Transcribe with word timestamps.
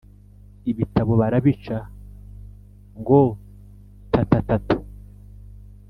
ibitabo 0.71 1.11
barabica 1.21 1.77
ngo 2.99 3.21
tatatata 4.11 4.77